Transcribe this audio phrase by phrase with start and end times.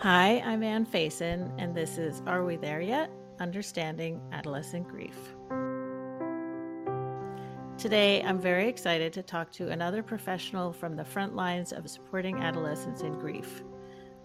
[0.00, 3.10] Hi, I'm Ann Faison, and this is Are We There Yet?
[3.40, 5.16] Understanding Adolescent Grief.
[7.78, 12.36] Today, I'm very excited to talk to another professional from the front lines of supporting
[12.40, 13.64] adolescents in grief.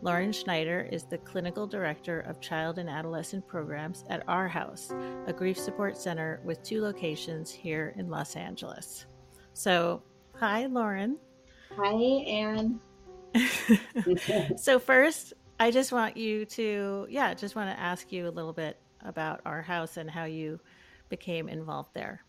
[0.01, 4.91] Lauren Schneider is the Clinical Director of Child and Adolescent Programs at Our House,
[5.25, 9.05] a grief support center with two locations here in Los Angeles.
[9.53, 10.03] So,
[10.35, 11.17] hi, Lauren.
[11.77, 12.81] Hi, Ann.
[14.57, 18.51] so, first, I just want you to, yeah, just want to ask you a little
[18.51, 20.59] bit about our house and how you
[21.07, 22.23] became involved there.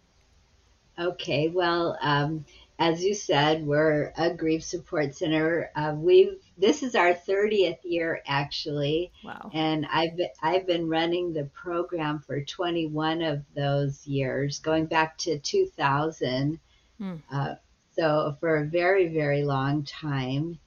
[0.99, 2.45] Okay, well, um,
[2.79, 5.71] as you said, we're a grief support center.
[5.75, 9.11] Uh, we've this is our 30th year actually.
[9.25, 9.51] Wow.
[9.55, 15.39] And I've I've been running the program for 21 of those years, going back to
[15.39, 16.61] 2000.
[16.99, 17.15] Hmm.
[17.33, 17.55] Uh,
[17.97, 20.59] so for a very very long time,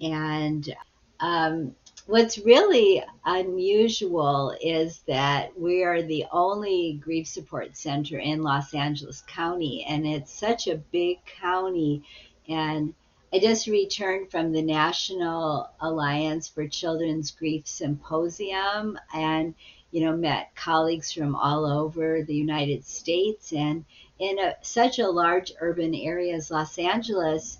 [0.00, 0.74] and
[1.20, 1.74] um,
[2.08, 9.22] what's really unusual is that we are the only grief support center in Los Angeles
[9.26, 12.02] County, and it's such a big county.
[12.48, 12.94] And
[13.30, 19.54] I just returned from the National Alliance for Children's Grief Symposium and,
[19.90, 23.52] you know, met colleagues from all over the United States.
[23.52, 23.84] And
[24.18, 27.58] in a, such a large urban area as Los Angeles,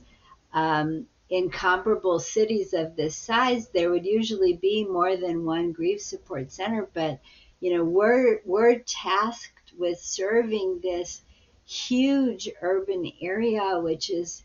[0.54, 6.00] um, in comparable cities of this size, there would usually be more than one grief
[6.00, 6.88] support center.
[6.92, 7.20] But
[7.60, 11.22] you know, we're we're tasked with serving this
[11.66, 14.44] huge urban area, which is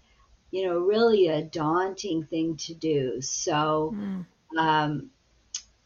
[0.52, 3.22] you know really a daunting thing to do.
[3.22, 4.26] So, mm.
[4.58, 5.10] um,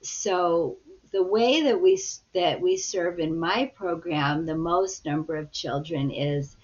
[0.01, 0.77] so
[1.11, 2.01] the way that we
[2.33, 6.55] that we serve in my program the most number of children is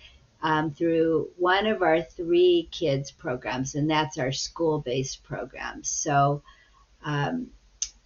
[0.44, 5.90] um, through one of our three kids programs, and that's our school based programs.
[5.90, 6.44] So,
[7.04, 7.48] um,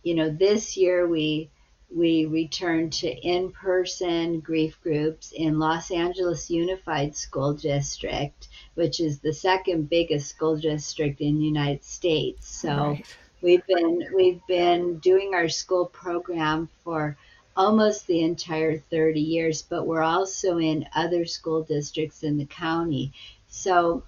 [0.03, 1.49] you know, this year we
[1.93, 9.19] we returned to in person grief groups in Los Angeles Unified School District, which is
[9.19, 12.47] the second biggest school district in the United States.
[12.47, 12.69] So.
[12.69, 13.05] Right.
[13.39, 17.15] We've been we've been doing our school program for
[17.57, 23.11] almost the entire 30 years, but we're also in other school districts in the county.
[23.49, 24.03] So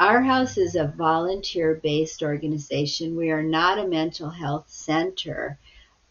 [0.00, 3.16] our house is a volunteer based organization.
[3.16, 5.58] We are not a mental health center.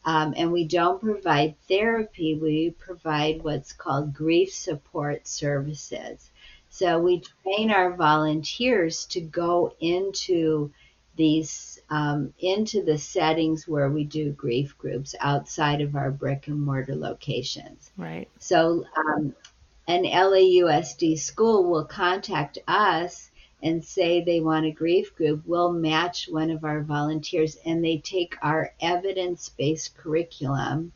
[0.06, 6.30] Um, and we don't provide therapy, we provide what's called grief support services.
[6.70, 10.72] So we train our volunteers to go into
[11.16, 16.62] these um, into the settings where we do grief groups outside of our brick and
[16.62, 17.92] mortar locations.
[17.98, 18.28] Right.
[18.40, 19.36] So um,
[19.88, 25.44] an LAUSD school will contact us and say they want a grief group.
[25.46, 30.92] We'll match one of our volunteers and they take our evidence based curriculum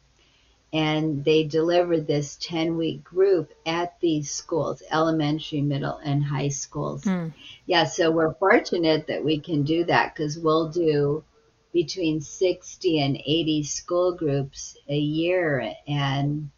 [0.73, 7.03] and they deliver this 10 week group at these schools elementary middle and high schools
[7.03, 7.33] mm.
[7.65, 11.23] yeah so we're fortunate that we can do that because we'll do
[11.73, 16.49] between 60 and 80 school groups a year and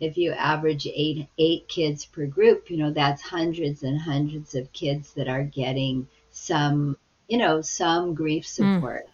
[0.00, 4.72] if you average eight eight kids per group you know that's hundreds and hundreds of
[4.72, 6.96] kids that are getting some
[7.26, 8.76] you know some grief hmm.
[8.76, 9.10] support mm.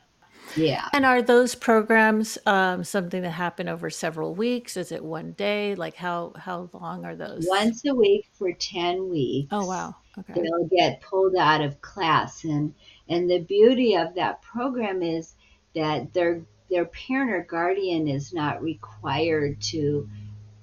[0.56, 0.88] Yeah.
[0.92, 4.76] And are those programs um, something that happen over several weeks?
[4.76, 5.74] Is it one day?
[5.74, 7.46] Like how how long are those?
[7.48, 9.48] Once a week for ten weeks.
[9.50, 9.96] Oh wow.
[10.18, 10.42] Okay.
[10.42, 12.74] They'll get pulled out of class, and
[13.08, 15.34] and the beauty of that program is
[15.74, 20.08] that their their parent or guardian is not required to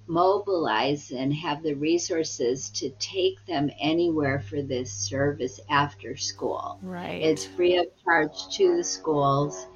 [0.08, 6.78] mobilize and have the resources to take them anywhere for this service after school.
[6.82, 7.22] Right.
[7.22, 9.68] It's free of charge to the schools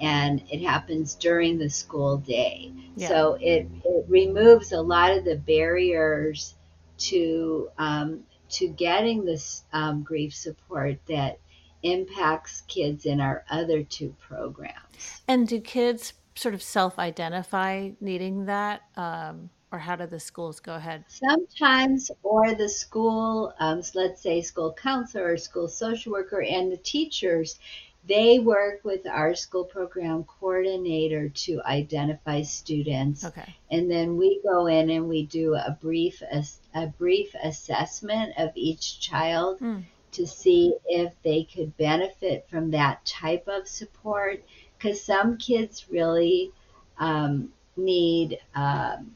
[0.00, 2.72] and it happens during the school day.
[2.96, 3.08] Yeah.
[3.08, 6.54] So it, it removes a lot of the barriers
[6.98, 11.38] to um, to getting this um, grief support that
[11.82, 15.22] impacts kids in our other two programs.
[15.26, 18.82] And do kids sort of self-identify needing that?
[18.96, 21.04] Um, or how do the schools go ahead?
[21.08, 26.76] Sometimes, or the school, um, let's say school counselor or school social worker and the
[26.76, 27.58] teachers
[28.06, 33.24] they work with our school program coordinator to identify students.
[33.24, 33.54] Okay.
[33.70, 36.22] And then we go in and we do a brief
[36.74, 39.84] a brief assessment of each child mm.
[40.12, 44.42] to see if they could benefit from that type of support.
[44.76, 46.50] Because some kids really
[46.98, 49.14] um, need um,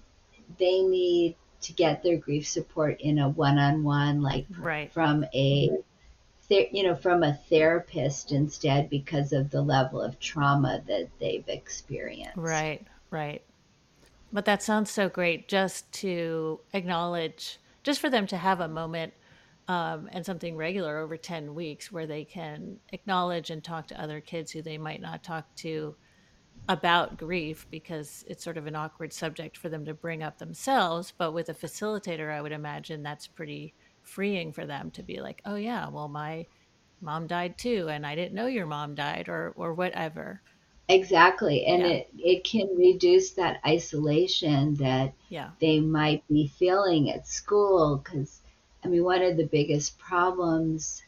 [0.59, 4.93] they need to get their grief support in a one-on-one, like right.
[4.93, 5.71] from a
[6.49, 12.37] you know from a therapist instead because of the level of trauma that they've experienced.
[12.37, 13.43] Right, right.
[14.33, 19.13] But that sounds so great just to acknowledge, just for them to have a moment
[19.69, 24.21] um, and something regular over 10 weeks where they can acknowledge and talk to other
[24.21, 25.95] kids who they might not talk to
[26.69, 31.13] about grief because it's sort of an awkward subject for them to bring up themselves.
[31.17, 33.75] But with a facilitator, I would imagine that's pretty
[34.07, 36.47] freeing for them to be like, oh, yeah, well, my
[37.01, 40.41] mom died too, and I didn't know your mom died, or, or whatever.
[40.89, 41.67] Exactly.
[41.67, 41.89] And yeah.
[41.89, 45.51] it, it can reduce that isolation that yeah.
[45.61, 48.01] they might be feeling at school.
[48.03, 48.41] Because,
[48.85, 51.03] I mean, one of the biggest problems,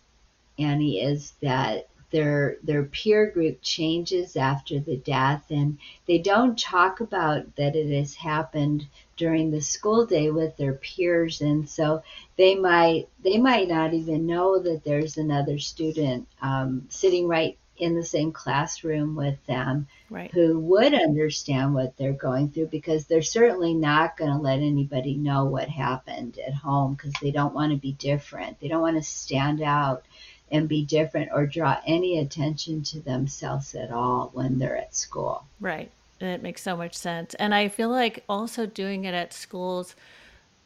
[0.58, 7.00] Annie, is that their their peer group changes after the death and they don't talk
[7.00, 12.02] about that it has happened during the school day with their peers and so
[12.36, 17.94] they might they might not even know that there's another student um, sitting right in
[17.94, 20.30] the same classroom with them right.
[20.32, 25.14] who would understand what they're going through because they're certainly not going to let anybody
[25.14, 28.58] know what happened at home because they don't want to be different.
[28.60, 30.04] They don't want to stand out
[30.50, 35.44] and be different or draw any attention to themselves at all when they're at school.
[35.60, 35.90] Right.
[36.20, 37.34] It makes so much sense.
[37.34, 39.94] And I feel like also doing it at schools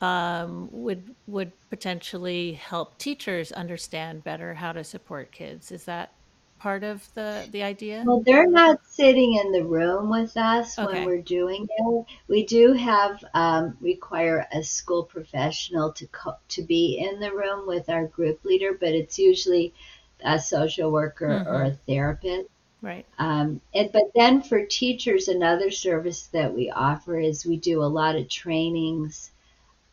[0.00, 5.70] um, would would potentially help teachers understand better how to support kids.
[5.70, 6.12] Is that
[6.62, 8.04] part of the the idea?
[8.06, 10.86] Well, they're not sitting in the room with us okay.
[10.86, 12.06] when we're doing it.
[12.28, 17.66] We do have um, require a school professional to co- to be in the room
[17.66, 19.74] with our group leader, but it's usually
[20.24, 21.48] a social worker mm-hmm.
[21.48, 22.48] or a therapist.
[22.80, 23.06] Right.
[23.18, 27.86] Um, and, but then for teachers, another service that we offer is we do a
[28.00, 29.32] lot of trainings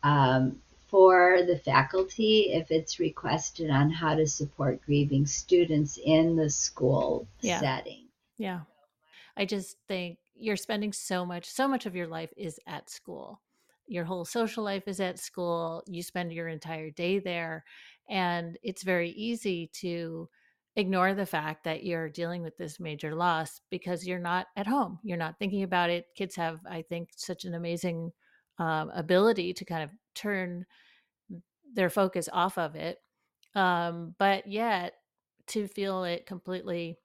[0.02, 6.50] um, for the faculty if it's requested on how to support grieving students in the
[6.50, 7.60] school yeah.
[7.60, 8.08] setting.
[8.38, 8.60] Yeah.
[9.36, 13.40] I just think you're spending so much, so much of your life is at school.
[13.86, 15.82] Your whole social life is at school.
[15.86, 17.64] You spend your entire day there.
[18.08, 20.28] And it's very easy to
[20.76, 24.98] ignore the fact that you're dealing with this major loss because you're not at home.
[25.02, 26.06] You're not thinking about it.
[26.16, 28.12] Kids have, I think, such an amazing
[28.58, 30.66] um, ability to kind of turn
[31.74, 32.98] their focus off of it.
[33.54, 34.94] Um, but yet,
[35.48, 36.96] to feel it completely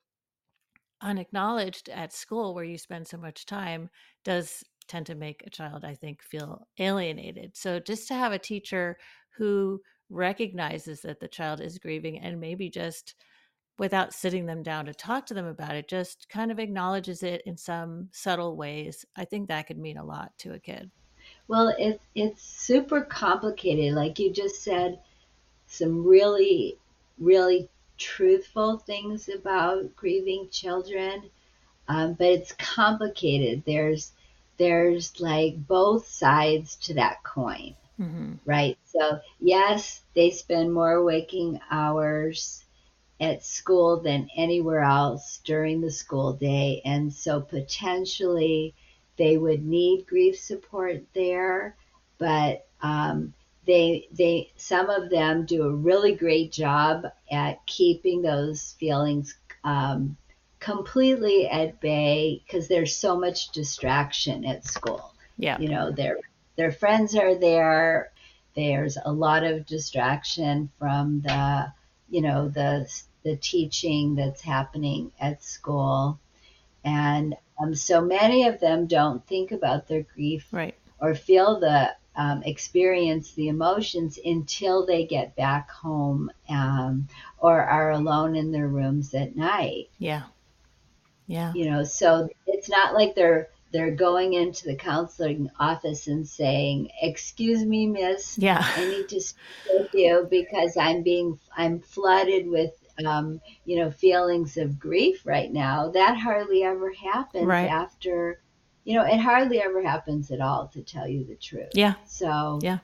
[1.02, 3.90] unacknowledged at school where you spend so much time
[4.24, 7.56] does tend to make a child, I think, feel alienated.
[7.56, 8.98] So just to have a teacher
[9.38, 13.16] who recognizes that the child is grieving and maybe just
[13.78, 17.42] without sitting them down to talk to them about it, just kind of acknowledges it
[17.46, 20.92] in some subtle ways, I think that could mean a lot to a kid.
[21.48, 23.94] Well, it's it's super complicated.
[23.94, 25.00] Like you just said,
[25.68, 26.78] some really,
[27.20, 31.30] really truthful things about grieving children,
[31.88, 33.64] um, but it's complicated.
[33.66, 34.12] There's
[34.58, 38.34] there's like both sides to that coin, mm-hmm.
[38.46, 38.78] right?
[38.86, 42.64] So yes, they spend more waking hours
[43.20, 48.74] at school than anywhere else during the school day, and so potentially
[49.18, 51.76] they would need grief support there,
[52.18, 53.34] but um,
[53.66, 60.18] they they some of them do a really great job at keeping those feelings um,
[60.60, 65.14] completely at bay because there's so much distraction at school.
[65.38, 66.18] Yeah, you know their
[66.58, 68.12] their friends are there.
[68.56, 71.74] There's a lot of distraction from the
[72.10, 72.90] you know the
[73.24, 76.20] the teaching that's happening at school
[76.84, 80.76] and um, so many of them don't think about their grief right.
[81.00, 87.08] or feel the um, experience the emotions until they get back home um,
[87.38, 89.90] or are alone in their rooms at night.
[90.00, 90.24] Yeah.
[91.28, 91.54] Yeah.
[91.54, 96.92] You know, so it's not like they're they're going into the counseling office and saying,
[97.02, 98.64] "Excuse me, miss, yeah.
[98.64, 99.44] I need to speak
[99.74, 102.72] with you because I'm being I'm flooded with
[103.06, 107.70] um, you know, feelings of grief right now, that hardly ever happens right.
[107.70, 108.42] after,
[108.84, 111.70] you know, it hardly ever happens at all, to tell you the truth.
[111.74, 111.96] Yeah.
[112.06, 112.80] So, yeah,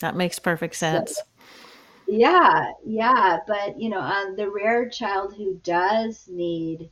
[0.00, 1.16] that makes perfect sense.
[1.16, 1.22] So,
[2.06, 3.38] yeah, yeah.
[3.46, 6.90] But, you know, on the rare child who does need,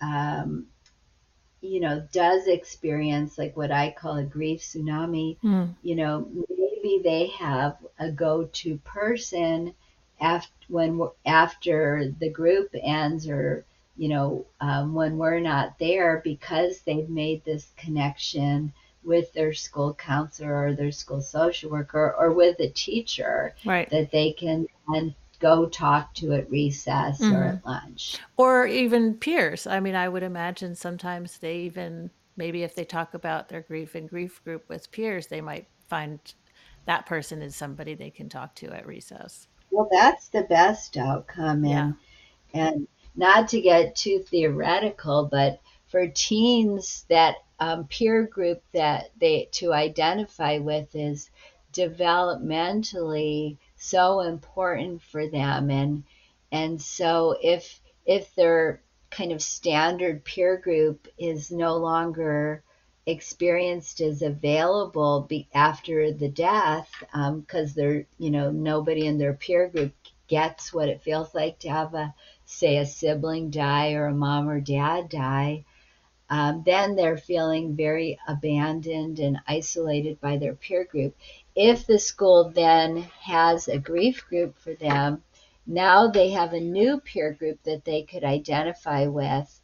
[0.00, 0.66] um,
[1.60, 5.72] you know, does experience like what I call a grief tsunami, mm.
[5.82, 9.72] you know, maybe they have a go to person
[10.22, 13.64] after when after the group ends or
[13.96, 18.72] you know um, when we're not there because they've made this connection
[19.04, 23.90] with their school counselor or their school social worker or with a teacher right.
[23.90, 27.34] that they can and go talk to at recess mm-hmm.
[27.34, 28.18] or at lunch.
[28.36, 29.66] Or even peers.
[29.66, 33.96] I mean, I would imagine sometimes they even, maybe if they talk about their grief
[33.96, 36.20] and grief group with peers, they might find
[36.86, 39.48] that person is somebody they can talk to at recess.
[39.72, 41.64] Well, that's the best outcome.
[41.64, 41.96] And,
[42.54, 42.68] yeah.
[42.68, 49.48] and not to get too theoretical, but for teens, that um, peer group that they
[49.52, 51.30] to identify with is
[51.72, 56.04] developmentally so important for them and
[56.52, 62.62] and so if if their kind of standard peer group is no longer
[63.06, 69.34] experienced as available be, after the death because um, they're you know nobody in their
[69.34, 69.92] peer group
[70.28, 74.48] gets what it feels like to have a say a sibling die or a mom
[74.48, 75.64] or dad die.
[76.30, 81.14] Um, then they're feeling very abandoned and isolated by their peer group.
[81.54, 85.22] If the school then has a grief group for them,
[85.66, 89.60] now they have a new peer group that they could identify with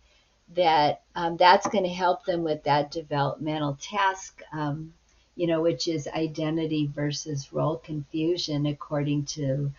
[0.55, 4.93] that um, that's going to help them with that developmental task um,
[5.37, 9.73] you know which is identity versus role confusion according to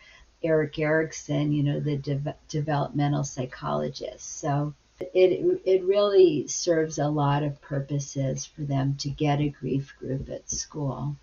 [0.44, 4.40] erik erikson you know the de- developmental psychologist.
[4.40, 9.94] So it it really serves a lot of purposes for them to get a grief
[10.00, 11.16] group at school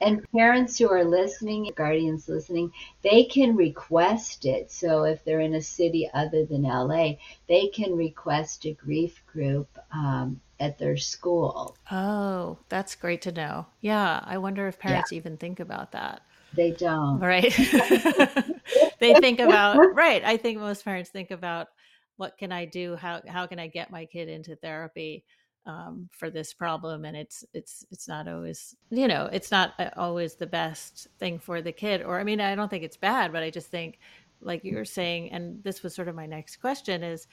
[0.00, 2.72] and parents who are listening, guardians listening,
[3.02, 4.70] they can request it.
[4.70, 7.14] So if they're in a city other than LA,
[7.48, 11.76] they can request a grief group um, at their school.
[11.90, 13.66] Oh, that's great to know.
[13.80, 15.18] Yeah, I wonder if parents yeah.
[15.18, 16.22] even think about that.
[16.52, 17.18] They don't.
[17.18, 17.52] Right.
[19.00, 20.24] they think about, right.
[20.24, 21.68] I think most parents think about
[22.16, 22.96] what can I do?
[22.96, 25.24] How, how can I get my kid into therapy?
[25.66, 29.90] Um, for this problem and it's it's it's not always you know it's not uh,
[29.96, 33.32] always the best thing for the kid or i mean i don't think it's bad
[33.32, 33.98] but i just think
[34.40, 37.26] like you were saying and this was sort of my next question is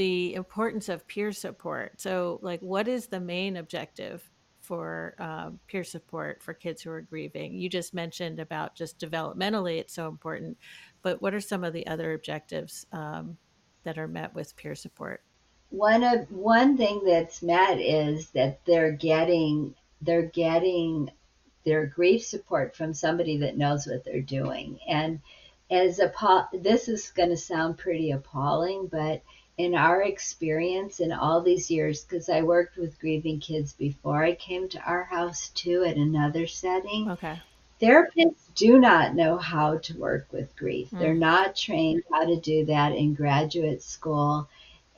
[0.00, 2.00] the importance of peer support.
[2.00, 7.02] So like what is the main objective for um, peer support for kids who are
[7.02, 7.54] grieving?
[7.54, 10.56] You just mentioned about just developmentally it's so important
[11.02, 13.36] but what are some of the other objectives um,
[13.84, 15.22] that are met with peer support
[15.70, 21.10] one of one thing that's met is that they're getting they're getting
[21.64, 24.78] their grief support from somebody that knows what they're doing.
[24.88, 25.20] And
[25.70, 29.22] as a this is going to sound pretty appalling but
[29.56, 34.34] in our experience in all these years because i worked with grieving kids before i
[34.34, 37.40] came to our house too at another setting okay.
[37.80, 40.90] therapists do not know how to work with grief.
[40.90, 40.98] Mm.
[40.98, 44.48] they're not trained how to do that in graduate school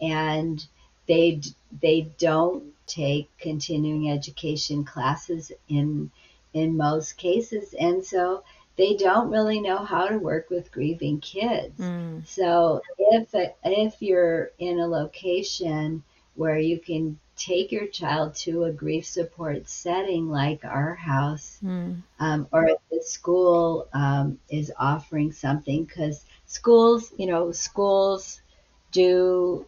[0.03, 0.67] and
[1.07, 1.41] they
[1.81, 6.11] they don't take continuing education classes in
[6.53, 8.43] in most cases and so
[8.77, 12.27] they don't really know how to work with grieving kids mm.
[12.27, 13.29] so if
[13.65, 16.03] if you're in a location
[16.35, 21.97] where you can take your child to a grief support setting like our house mm.
[22.21, 28.43] um, or if the school um, is offering something because schools you know schools
[28.91, 29.65] do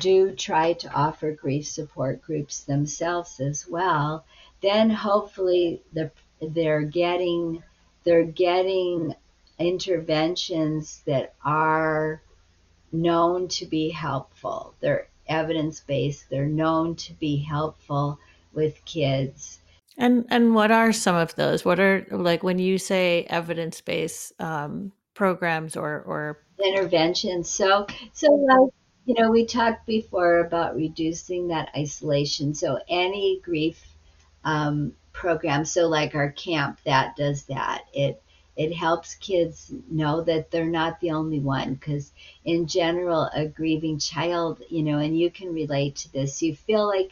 [0.00, 4.24] do try to offer grief support groups themselves as well,
[4.62, 6.10] then hopefully the,
[6.40, 7.62] they're getting
[8.04, 9.14] they're getting
[9.58, 12.20] interventions that are
[12.92, 14.74] known to be helpful.
[14.80, 16.28] They're evidence based.
[16.28, 18.18] They're known to be helpful
[18.52, 19.60] with kids.
[19.96, 21.64] And and what are some of those?
[21.64, 27.48] What are like when you say evidence based um, programs or or interventions?
[27.48, 28.72] So so like
[29.04, 32.54] you know, we talked before about reducing that isolation.
[32.54, 33.82] So any grief
[34.44, 37.84] um, program, so like our camp, that does that.
[37.92, 38.20] It
[38.56, 42.12] it helps kids know that they're not the only one because
[42.44, 46.86] in general a grieving child you know and you can relate to this you feel
[46.86, 47.10] like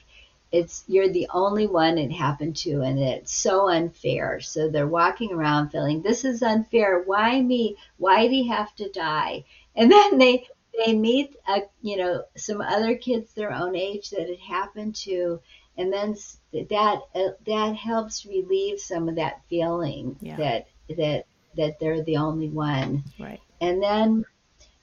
[0.53, 5.33] it's you're the only one it happened to and it's so unfair so they're walking
[5.33, 9.45] around feeling this is unfair why me why do he have to die
[9.75, 14.31] and then they they meet a, you know some other kids their own age that
[14.31, 15.41] it happened to
[15.77, 16.17] and then
[16.53, 20.37] that uh, that helps relieve some of that feeling yeah.
[20.37, 21.27] that that
[21.57, 24.25] that they're the only one right and then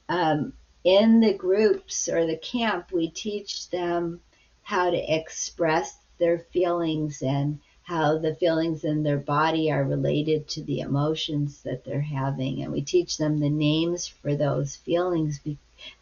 [0.07, 0.53] um,
[0.83, 4.21] in the groups or the camp we teach them
[4.61, 10.63] how to express their feelings and how the feelings in their body are related to
[10.63, 15.39] the emotions that they're having and we teach them the names for those feelings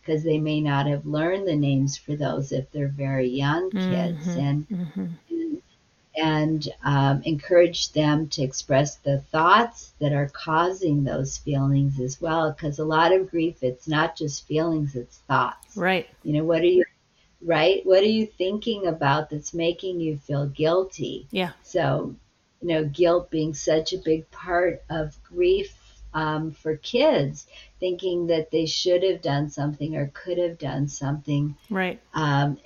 [0.02, 4.28] because they may not have learned the names for those if they're very young kids
[4.28, 5.02] mm-hmm, and, mm-hmm.
[5.30, 5.62] and
[6.18, 12.52] and um, encourage them to express the thoughts that are causing those feelings as well.
[12.52, 15.78] Because a lot of grief, it's not just feelings, it's thoughts.
[15.78, 16.10] Right.
[16.24, 16.86] You know, what are you,
[17.42, 17.86] right?
[17.86, 21.28] What are you thinking about that's making you feel guilty?
[21.30, 21.52] Yeah.
[21.62, 22.16] So,
[22.62, 25.87] you know, guilt being such a big part of grief
[26.18, 27.46] um, for kids,
[27.80, 31.56] thinking that they should have done something or could have done something.
[31.70, 32.02] Right.
[32.16, 32.58] Um,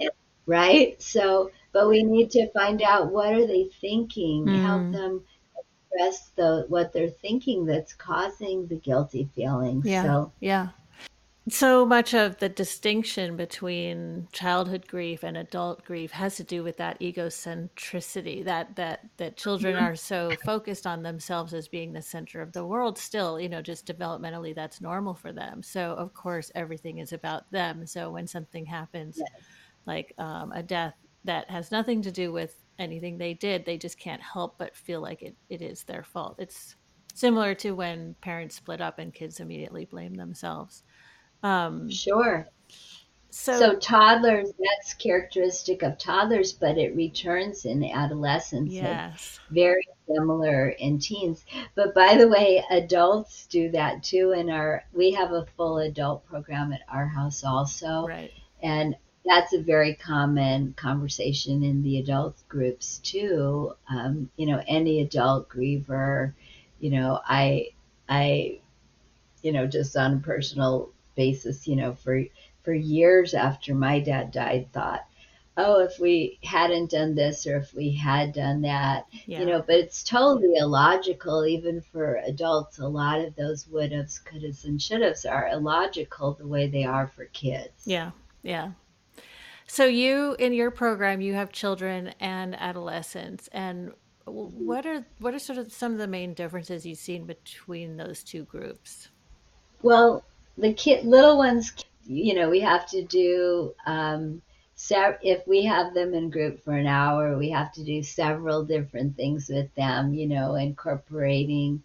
[0.46, 1.00] right.
[1.02, 4.66] So, but we need to find out what are they thinking, mm.
[4.66, 5.24] help them
[5.58, 9.86] express the what they're thinking that's causing the guilty feelings.
[9.86, 10.04] Yeah.
[10.04, 10.70] So, yeah.
[11.50, 16.78] So much of the distinction between childhood grief and adult grief has to do with
[16.78, 22.42] that egocentricity that that that children are so focused on themselves as being the center
[22.42, 26.52] of the world still you know just developmentally that's normal for them so of course
[26.54, 29.44] everything is about them so when something happens yes.
[29.88, 30.94] like um, a death
[31.24, 33.66] that has nothing to do with anything they did.
[33.66, 36.36] They just can't help but feel like it, it is their fault.
[36.40, 36.76] It's
[37.14, 40.84] similar to when parents split up and kids immediately blame themselves.
[41.44, 42.48] Um, sure.
[43.34, 48.74] So, so toddlers, that's characteristic of toddlers, but it returns in adolescence.
[48.74, 49.40] Yes.
[49.50, 51.46] Very similar in teens.
[51.74, 54.34] But by the way, adults do that too.
[54.34, 58.06] In our, we have a full adult program at our house also.
[58.06, 58.32] Right.
[58.62, 58.96] And
[59.26, 63.74] that's a very common conversation in the adult groups too.
[63.90, 66.34] Um, you know, any adult griever,
[66.80, 67.70] you know, I,
[68.10, 68.60] I,
[69.42, 72.24] you know, just on a personal basis, you know, for
[72.64, 75.06] for years after my dad died, thought,
[75.58, 79.40] oh, if we hadn't done this or if we had done that, yeah.
[79.40, 82.80] you know, but it's totally illogical, even for adults.
[82.80, 86.68] A lot of those would haves, could haves, and should haves are illogical the way
[86.68, 87.84] they are for kids.
[87.86, 88.12] Yeah,
[88.44, 88.72] yeah.
[89.68, 93.94] So you in your program you have children and adolescents and
[94.28, 94.32] hmm.
[94.34, 98.22] what are what are sort of some of the main differences you've seen between those
[98.22, 99.08] two groups?
[99.82, 100.26] Well,
[100.62, 101.74] the kid little ones,
[102.06, 104.42] you know, we have to do um,
[105.22, 109.16] if we have them in group for an hour, we have to do several different
[109.16, 111.84] things with them, you know, incorporating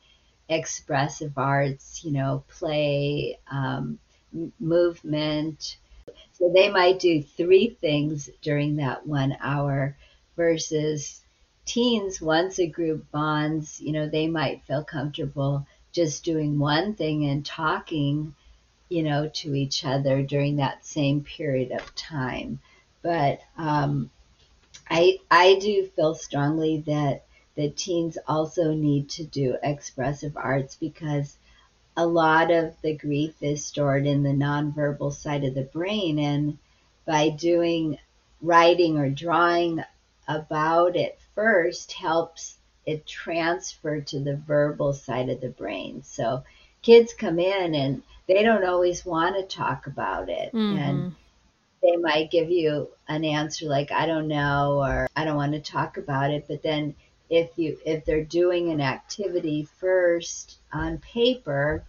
[0.49, 3.99] expressive arts, you know, play, um,
[4.61, 5.77] movement,
[6.33, 9.97] so they might do three things during that one hour
[10.37, 11.23] versus
[11.65, 17.25] teens, once a group bonds, you know, they might feel comfortable just doing one thing
[17.25, 18.35] and talking,
[18.88, 22.61] you know, to each other during that same period of time.
[23.03, 24.11] But um,
[24.88, 27.25] I I do feel strongly that
[27.57, 31.37] that teens also need to do expressive arts because
[31.96, 36.18] a lot of the grief is stored in the nonverbal side of the brain.
[36.18, 36.59] And
[37.07, 37.99] by doing
[38.42, 39.83] writing or drawing
[40.29, 46.03] about it first helps it transfer to the verbal side of the brain.
[46.03, 46.44] So
[46.83, 50.53] kids come in and they don't always want to talk about it.
[50.53, 50.79] Mm-hmm.
[50.79, 51.15] And
[51.83, 55.61] they might give you an answer like, I don't know, or I don't want to
[55.61, 56.47] talk about it.
[56.49, 56.95] But then
[57.29, 61.85] if you if they're doing an activity first on paper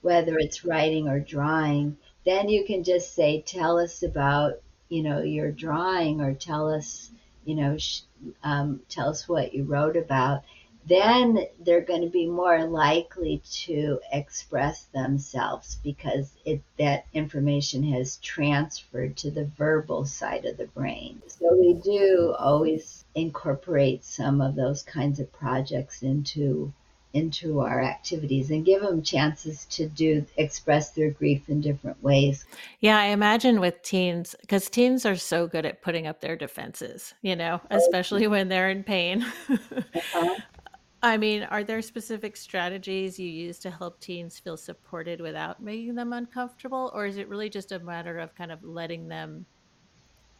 [0.00, 4.54] whether it's writing or drawing then you can just say tell us about
[4.88, 7.10] you know your drawing or tell us
[7.44, 8.02] you know sh-
[8.42, 10.42] um, tell us what you wrote about
[10.88, 18.16] then they're going to be more likely to express themselves because it, that information has
[18.18, 21.20] transferred to the verbal side of the brain.
[21.26, 26.72] So we do always incorporate some of those kinds of projects into
[27.14, 32.44] into our activities and give them chances to do express their grief in different ways.
[32.80, 37.14] Yeah, I imagine with teens because teens are so good at putting up their defenses,
[37.22, 39.24] you know, especially when they're in pain.
[39.48, 40.36] uh-huh.
[41.02, 45.94] I mean, are there specific strategies you use to help teens feel supported without making
[45.94, 46.90] them uncomfortable?
[46.92, 49.46] Or is it really just a matter of kind of letting them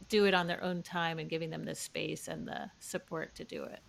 [0.09, 3.45] do it on their own time and giving them the space and the support to
[3.45, 3.79] do it?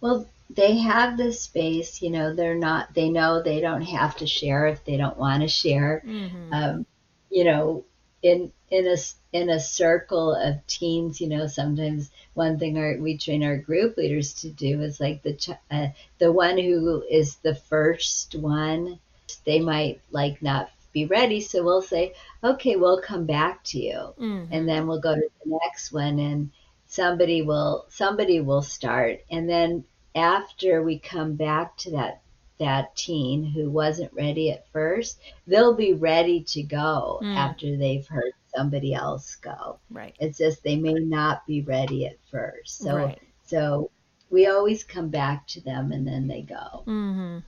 [0.00, 4.26] Well, they have the space, you know, they're not, they know they don't have to
[4.26, 6.02] share if they don't want to share.
[6.04, 6.52] Mm-hmm.
[6.52, 6.86] Um,
[7.30, 7.84] you know,
[8.22, 8.96] in, in a,
[9.32, 13.96] in a circle of teens, you know, sometimes one thing our, we train our group
[13.96, 18.98] leaders to do is like the, uh, the one who is the first one,
[19.44, 21.40] they might like not be ready.
[21.40, 24.14] So we'll say, okay, we'll come back to you.
[24.18, 24.52] Mm-hmm.
[24.52, 26.50] And then we'll go to the next one and,
[26.86, 32.22] somebody will somebody will start and then after we come back to that
[32.58, 37.36] that teen who wasn't ready at first they'll be ready to go mm.
[37.36, 42.16] after they've heard somebody else go right it's just they may not be ready at
[42.30, 43.20] first so right.
[43.44, 43.90] so
[44.30, 46.82] we always come back to them and then they go.
[46.86, 47.38] Mm-hmm.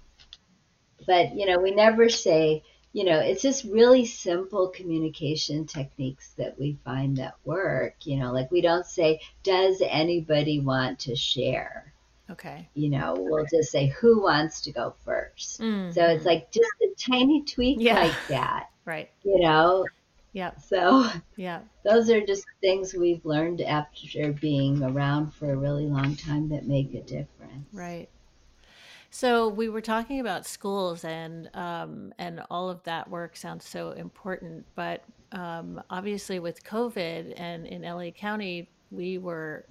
[1.06, 6.58] But, you know, we never say, you know, it's just really simple communication techniques that
[6.58, 7.94] we find that work.
[8.04, 11.92] You know, like we don't say, does anybody want to share?
[12.30, 12.68] Okay.
[12.74, 15.90] You know, we'll just say, who wants to go 1st mm-hmm.
[15.92, 18.04] So it's like just a tiny tweak yeah.
[18.04, 18.66] like that.
[18.84, 19.10] Right.
[19.22, 19.84] You know,
[20.32, 20.56] yeah.
[20.56, 26.16] So yeah, those are just things we've learned after being around for a really long
[26.16, 27.66] time that make a difference.
[27.70, 28.08] Right.
[29.10, 33.90] So we were talking about schools and um, and all of that work sounds so
[33.90, 39.66] important, but um, obviously with COVID and in LA County, we were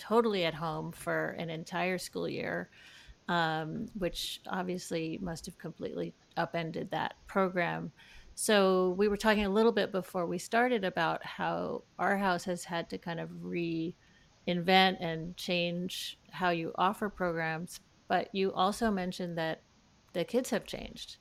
[0.00, 2.70] totally at home for an entire school year,
[3.28, 7.92] um, which obviously must have completely upended that program.
[8.34, 12.64] So we were talking a little bit before we started about how our house has
[12.64, 13.94] had to kind of reinvent
[14.46, 17.80] and change how you offer programs.
[18.08, 19.60] But you also mentioned that
[20.14, 21.18] the kids have changed.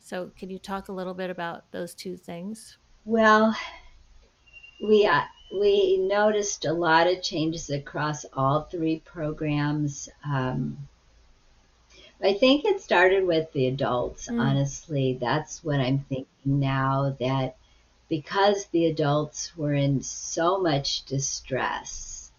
[0.00, 2.78] So can you talk a little bit about those two things?
[3.04, 3.56] Well,
[4.82, 10.08] we uh, we noticed a lot of changes across all three programs.
[10.24, 10.88] Um,
[12.22, 14.40] I think it started with the adults, mm.
[14.40, 15.18] honestly.
[15.20, 17.56] That's what I'm thinking now that
[18.08, 22.30] because the adults were in so much distress,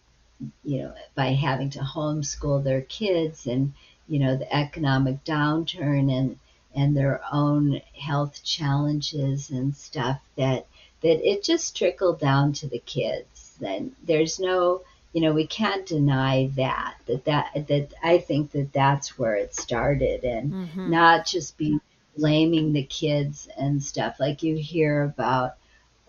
[0.64, 3.74] you know, by having to homeschool their kids and,
[4.08, 6.40] you know, the economic downturn and
[6.76, 10.68] and their own health challenges and stuff that
[11.02, 13.58] that it just trickled down to the kids.
[13.60, 14.82] Then there's no
[15.18, 19.56] you know, we can't deny that, that, that, that I think that that's where it
[19.56, 20.92] started and mm-hmm.
[20.92, 21.80] not just be
[22.16, 24.20] blaming the kids and stuff.
[24.20, 25.56] Like you hear about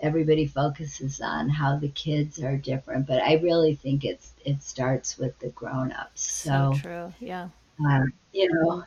[0.00, 5.16] everybody focuses on how the kids are different, but I really think it's, it starts
[5.16, 6.20] with the grown-ups.
[6.20, 7.12] So, so true.
[7.18, 7.48] Yeah.
[7.86, 8.84] Um, you know,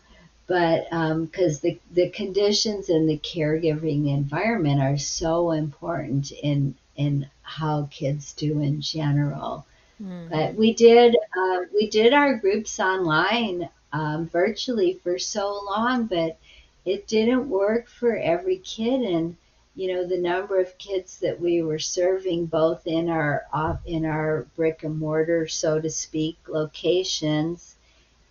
[0.52, 7.28] but because um, the, the conditions and the caregiving environment are so important in in
[7.42, 9.66] how kids do in general
[10.02, 10.30] Mm-hmm.
[10.30, 16.38] But we did uh, we did our groups online um, virtually for so long, but
[16.86, 19.02] it didn't work for every kid.
[19.02, 19.36] And
[19.76, 23.46] you know the number of kids that we were serving both in our
[23.86, 27.76] in our brick and mortar, so to speak, locations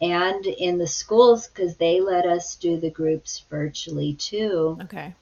[0.00, 4.78] and in the schools because they let us do the groups virtually too.
[4.82, 5.14] Okay.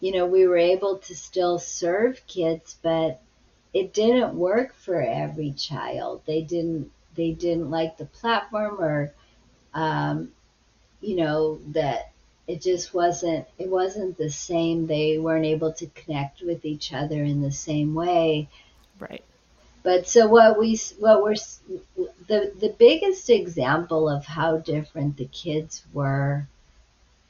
[0.00, 3.20] You know, we were able to still serve kids, but
[3.72, 6.22] it didn't work for every child.
[6.26, 9.12] They didn't they didn't like the platform or
[9.74, 10.32] um,
[11.00, 12.12] you know that
[12.46, 14.86] it just wasn't it wasn't the same.
[14.86, 18.48] They weren't able to connect with each other in the same way.
[18.98, 19.24] Right.
[19.86, 21.36] But so what we what we're
[22.26, 26.48] the the biggest example of how different the kids were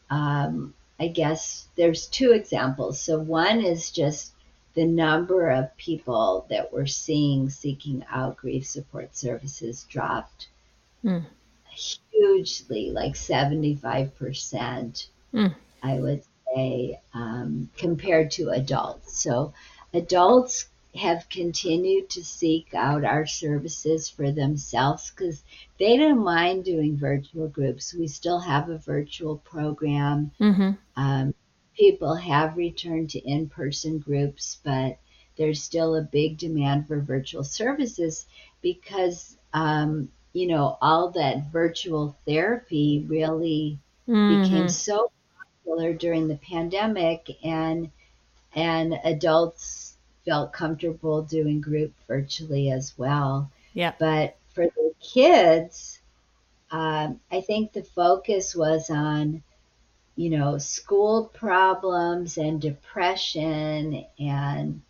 [0.09, 2.99] um, I guess there's two examples.
[2.99, 4.33] So one is just
[4.73, 10.49] the number of people that we're seeing seeking out grief support services dropped
[11.05, 11.27] mm.
[11.69, 15.55] hugely, like 75%, mm.
[15.83, 16.23] I would
[16.55, 19.21] say, um, compared to adults.
[19.21, 19.53] So
[19.93, 25.43] adults have continued to seek out our services for themselves because
[25.79, 27.95] they don't mind doing virtual groups.
[27.95, 30.33] We still have a virtual program.
[30.41, 30.71] Mm-hmm.
[30.97, 31.35] Um,
[31.77, 34.99] people have returned to in person groups, but
[35.37, 38.27] there's still a big demand for virtual services
[38.63, 43.79] because, um, you know, all that virtual therapy really
[44.09, 44.43] mm-hmm.
[44.43, 45.11] became so
[45.67, 47.91] popular during the pandemic, and
[48.55, 49.86] and adults
[50.27, 53.51] felt comfortable doing group virtually as well.
[53.73, 53.93] Yeah.
[53.99, 56.01] But for the kids,
[56.71, 59.43] um, I think the focus was on
[60.17, 64.81] you know, school problems and depression and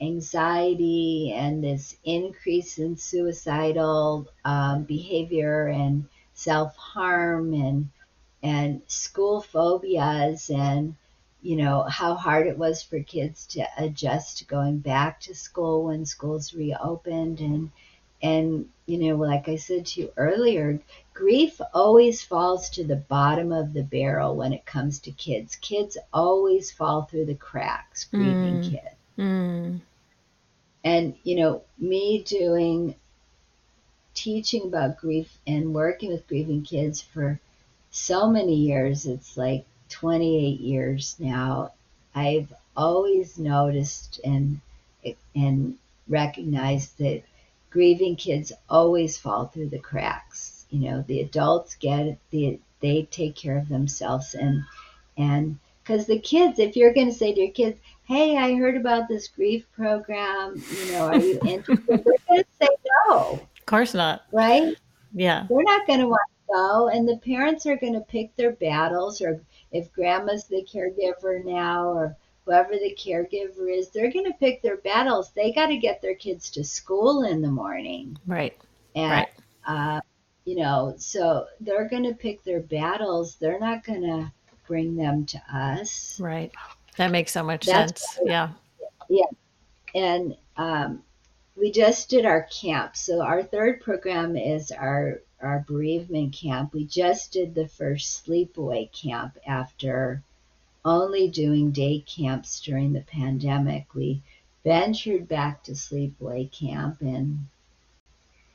[0.00, 7.88] anxiety and this increase in suicidal um, behavior and self harm and
[8.44, 10.94] and school phobias and
[11.42, 15.84] you know how hard it was for kids to adjust to going back to school
[15.84, 17.70] when schools reopened and
[18.22, 20.80] and you know like i said to you earlier
[21.18, 25.56] grief always falls to the bottom of the barrel when it comes to kids.
[25.56, 28.70] Kids always fall through the cracks, grieving mm.
[28.70, 28.94] kids.
[29.18, 29.80] Mm.
[30.84, 32.94] And, you know, me doing
[34.14, 37.40] teaching about grief and working with grieving kids for
[37.90, 41.72] so many years, it's like 28 years now,
[42.14, 44.60] I've always noticed and
[45.34, 45.76] and
[46.08, 47.22] recognized that
[47.70, 50.66] grieving kids always fall through the cracks.
[50.70, 54.64] You know the adults get it the they take care of themselves and
[55.16, 58.76] and because the kids if you're going to say to your kids hey i heard
[58.76, 61.86] about this grief program you know are you interested?
[61.86, 62.68] they're going to say
[63.08, 63.40] no.
[63.40, 64.24] Of course not.
[64.32, 64.76] Right?
[65.14, 65.46] Yeah.
[65.48, 68.52] They're not going to want to go and the parents are going to pick their
[68.52, 69.40] battles or
[69.72, 74.78] if grandma's the caregiver now or whoever the caregiver is they're going to pick their
[74.78, 78.56] battles they got to get their kids to school in the morning right
[78.94, 79.28] and right.
[79.66, 80.00] uh,
[80.48, 83.36] you know, so they're going to pick their battles.
[83.36, 84.32] They're not going to
[84.66, 86.18] bring them to us.
[86.18, 86.50] Right.
[86.96, 88.18] That makes so much That's sense.
[88.24, 88.48] yeah.
[89.10, 89.26] Yeah.
[89.94, 91.02] And um,
[91.54, 92.96] we just did our camp.
[92.96, 96.72] So our third program is our our bereavement camp.
[96.72, 100.22] We just did the first sleepaway camp after
[100.84, 103.94] only doing day camps during the pandemic.
[103.94, 104.22] We
[104.64, 107.46] ventured back to sleepaway camp and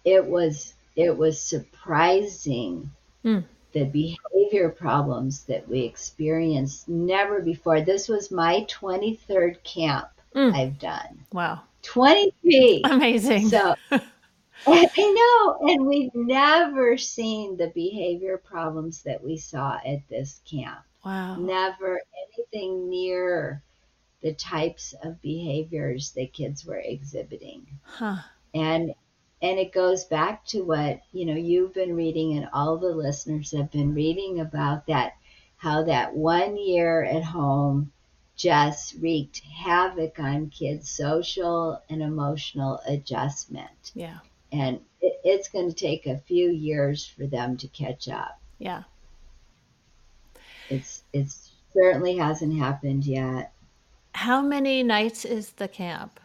[0.03, 2.91] it was it was surprising
[3.23, 3.43] mm.
[3.71, 7.81] the behavior problems that we experienced never before.
[7.81, 10.53] This was my 23rd camp mm.
[10.53, 11.25] I've done.
[11.31, 11.61] Wow.
[11.83, 12.81] 23.
[12.85, 13.49] Amazing.
[13.49, 13.75] So
[14.67, 20.79] I know, and we've never seen the behavior problems that we saw at this camp.
[21.03, 21.35] Wow.
[21.35, 22.01] Never
[22.35, 23.61] anything near
[24.21, 27.67] the types of behaviors that kids were exhibiting.
[27.83, 28.17] Huh.
[28.53, 28.93] And
[29.43, 33.51] and it goes back to what you know you've been reading and all the listeners
[33.51, 35.13] have been reading about that
[35.57, 37.91] how that one year at home
[38.35, 44.19] just wreaked havoc on kids social and emotional adjustment yeah
[44.53, 48.39] and it, it's going to take a few years for them to catch up.
[48.59, 48.83] Yeah.
[50.69, 51.27] It's it
[51.73, 53.53] certainly hasn't happened yet.
[54.13, 56.19] How many nights is the camp?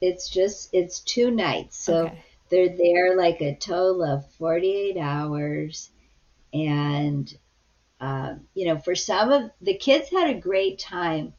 [0.00, 1.82] It's just it's two nights.
[1.82, 2.24] So okay.
[2.50, 5.90] they're there like a total of 48 hours.
[6.52, 7.32] And
[8.00, 11.34] um, you know for some of the kids had a great time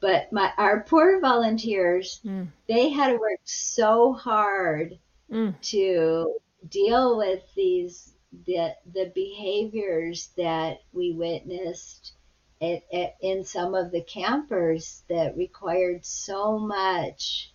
[0.00, 2.48] but my our poor volunteers mm.
[2.68, 4.98] they had to work so hard
[5.30, 5.54] mm.
[5.60, 6.34] to
[6.68, 8.12] deal with these
[8.46, 12.12] the the behaviors that we witnessed
[12.60, 17.52] at, at, in some of the campers that required so much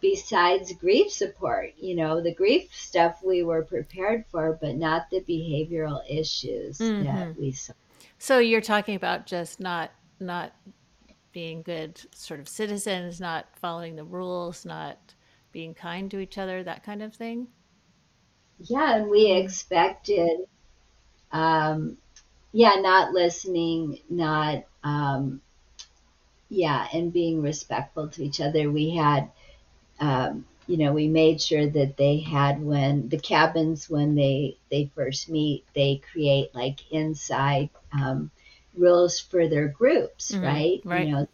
[0.00, 1.72] besides grief support.
[1.78, 7.04] You know, the grief stuff we were prepared for, but not the behavioral issues mm-hmm.
[7.04, 7.72] that we saw.
[8.18, 9.90] So you're talking about just not
[10.20, 10.52] not
[11.32, 15.14] being good sort of citizens, not following the rules, not
[15.56, 17.46] being kind to each other, that kind of thing.
[18.58, 20.40] Yeah, and we expected
[21.32, 21.96] um
[22.52, 25.40] yeah, not listening, not um
[26.50, 28.70] yeah, and being respectful to each other.
[28.70, 29.30] We had
[29.98, 34.90] um, you know, we made sure that they had when the cabins when they they
[34.94, 38.30] first meet, they create like inside um,
[38.76, 40.44] rules for their groups, mm-hmm.
[40.44, 40.80] right?
[40.84, 41.06] Right.
[41.06, 41.28] You know,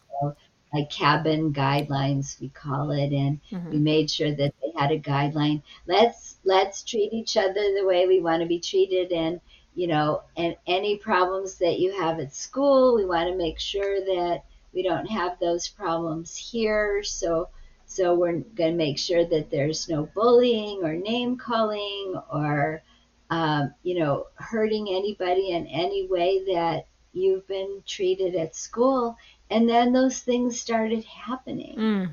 [0.72, 3.70] like cabin guidelines we call it, and mm-hmm.
[3.70, 5.62] we made sure that they had a guideline.
[5.86, 9.40] Let's let's treat each other the way we want to be treated, and
[9.74, 14.00] you know, and any problems that you have at school, we want to make sure
[14.00, 14.42] that
[14.74, 17.02] we don't have those problems here.
[17.02, 17.48] So
[17.92, 22.82] so we're going to make sure that there's no bullying or name calling or,
[23.28, 29.14] um, you know, hurting anybody in any way that you've been treated at school.
[29.52, 31.76] And then those things started happening.
[31.76, 32.10] Mm.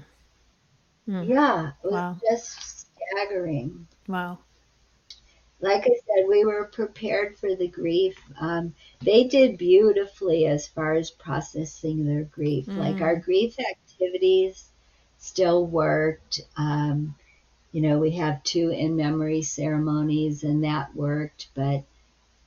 [1.07, 1.27] Mm.
[1.29, 2.17] Yeah, it was wow.
[2.29, 3.87] just staggering.
[4.09, 4.39] Wow.
[5.61, 8.17] Like I said, we were prepared for the grief.
[8.39, 12.65] Um, they did beautifully as far as processing their grief.
[12.65, 12.77] Mm.
[12.77, 14.69] Like our grief activities
[15.17, 16.41] still worked.
[16.57, 17.15] Um,
[17.71, 21.49] you know, we have two in memory ceremonies, and that worked.
[21.55, 21.83] But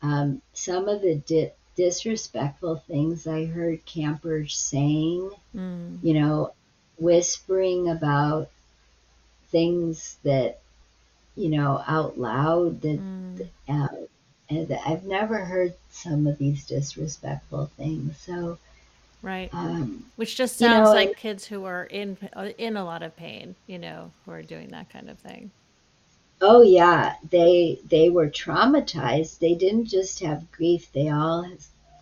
[0.02, 5.98] um, some of the di- disrespectful things I heard campers saying, mm.
[6.02, 6.52] you know,
[6.98, 8.50] whispering about
[9.50, 10.61] things that,
[11.37, 13.48] you know, out loud that, mm.
[13.68, 13.88] uh,
[14.50, 18.18] and I've never heard some of these disrespectful things.
[18.18, 18.58] So,
[19.22, 19.50] Right.
[19.52, 23.04] Um, Which just sounds you know, like kids who are in uh, in a lot
[23.04, 25.52] of pain, you know, who are doing that kind of thing.
[26.44, 29.38] Oh yeah, they they were traumatized.
[29.38, 30.90] They didn't just have grief.
[30.92, 31.48] They all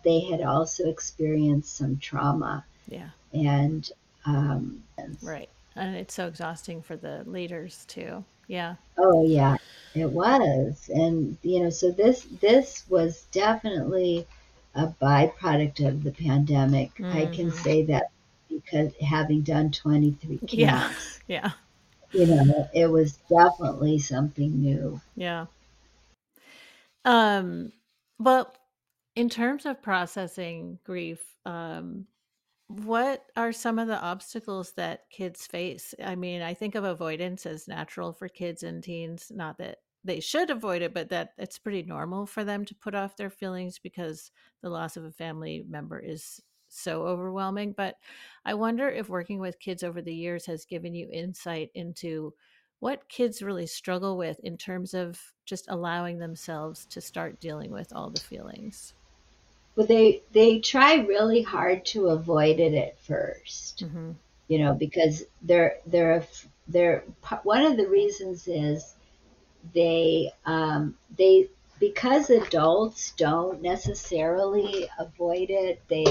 [0.03, 2.65] they had also experienced some trauma.
[2.87, 3.09] Yeah.
[3.33, 3.89] And
[4.25, 4.83] um,
[5.21, 5.47] right.
[5.75, 8.25] And it's so exhausting for the leaders too.
[8.47, 8.75] Yeah.
[8.97, 9.57] Oh yeah,
[9.93, 10.89] it was.
[10.91, 14.25] And you know, so this this was definitely
[14.73, 16.95] a byproduct of the pandemic.
[16.95, 17.13] Mm.
[17.13, 17.63] I can mm-hmm.
[17.63, 18.09] say that
[18.49, 20.51] because having done 23 camps.
[20.51, 20.91] Yeah.
[21.27, 21.51] Yeah.
[22.13, 24.99] You know, it was definitely something new.
[25.15, 25.45] Yeah.
[27.05, 27.71] Um,
[28.19, 28.53] well,
[29.15, 32.07] in terms of processing grief, um,
[32.67, 35.93] what are some of the obstacles that kids face?
[36.03, 40.19] I mean, I think of avoidance as natural for kids and teens, not that they
[40.19, 43.77] should avoid it, but that it's pretty normal for them to put off their feelings
[43.77, 46.39] because the loss of a family member is
[46.71, 47.73] so overwhelming.
[47.75, 47.95] But
[48.45, 52.33] I wonder if working with kids over the years has given you insight into
[52.79, 57.93] what kids really struggle with in terms of just allowing themselves to start dealing with
[57.93, 58.93] all the feelings.
[59.75, 64.11] Well, they they try really hard to avoid it at 1st hmm
[64.47, 66.25] you know, because they're they're
[66.67, 67.05] they're
[67.43, 68.95] one of the reasons is
[69.73, 75.81] they um, they because adults don't necessarily avoid it.
[75.87, 76.05] They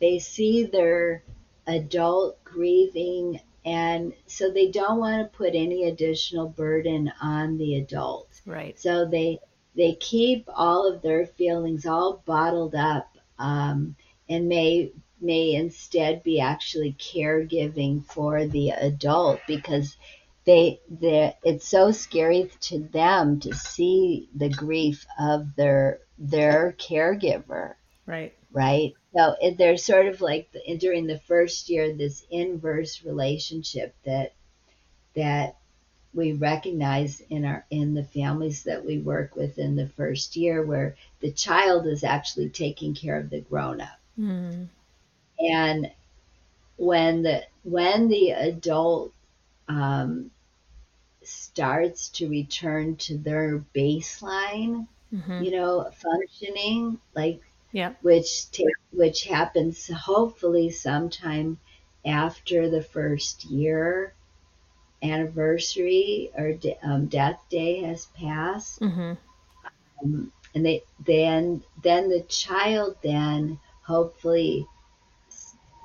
[0.00, 1.22] they see their
[1.66, 8.40] adult grieving and so they don't want to put any additional burden on the adult.
[8.46, 8.78] Right.
[8.78, 9.38] So they
[9.76, 13.08] they keep all of their feelings all bottled up
[13.38, 13.96] um,
[14.28, 19.96] and may may instead be actually caregiving for the adult because
[20.46, 27.74] they they it's so scary to them to see the grief of their their caregiver
[28.06, 28.34] Right.
[28.52, 33.94] right so it, there's sort of like the, during the first year this inverse relationship
[34.04, 34.32] that
[35.14, 35.56] that
[36.14, 40.64] we recognize in our in the families that we work with in the first year
[40.64, 44.68] where the child is actually taking care of the grown up Mm.
[45.38, 45.90] and
[46.76, 49.12] when the when the adult
[49.68, 50.30] um,
[51.22, 57.42] starts to return to their baseline hmm you know functioning like
[57.72, 57.94] Yeah.
[58.02, 61.58] which ta- which happens hopefully sometime
[62.04, 64.14] after the first year
[65.02, 68.78] anniversary or de- um, death day has passed.
[68.80, 69.14] Hmm
[70.02, 74.66] um, and they then then the child then hopefully